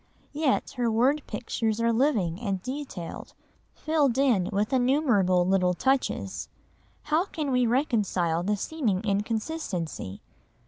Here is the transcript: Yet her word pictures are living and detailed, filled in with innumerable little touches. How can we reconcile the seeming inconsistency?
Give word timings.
Yet 0.33 0.71
her 0.77 0.89
word 0.89 1.21
pictures 1.27 1.79
are 1.79 1.93
living 1.93 2.39
and 2.41 2.59
detailed, 2.63 3.35
filled 3.75 4.17
in 4.17 4.49
with 4.51 4.73
innumerable 4.73 5.45
little 5.45 5.75
touches. 5.75 6.49
How 7.03 7.25
can 7.25 7.51
we 7.51 7.67
reconcile 7.67 8.41
the 8.41 8.57
seeming 8.57 9.03
inconsistency? 9.03 10.23